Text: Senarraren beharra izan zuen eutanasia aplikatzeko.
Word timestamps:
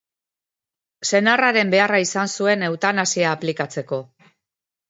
Senarraren 1.09 1.73
beharra 1.75 1.99
izan 2.05 2.31
zuen 2.39 2.65
eutanasia 2.71 3.37
aplikatzeko. 3.37 4.05